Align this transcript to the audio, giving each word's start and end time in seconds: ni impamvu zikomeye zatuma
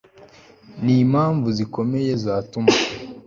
ni 0.83 0.95
impamvu 1.03 1.47
zikomeye 1.57 2.11
zatuma 2.23 2.71